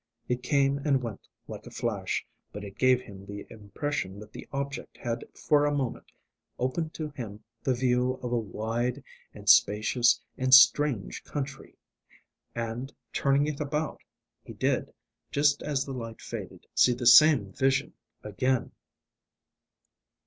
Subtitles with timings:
[0.27, 4.47] It came and went like a flash, but it gave him the impression that the
[4.51, 6.11] object had for a moment
[6.57, 9.03] opened to him the view of a wide
[9.35, 11.75] and spacious and strange country;
[12.55, 14.01] and, turning it about,
[14.43, 14.91] he did,
[15.31, 17.93] just as the light faded, see the same vision
[18.23, 18.71] again.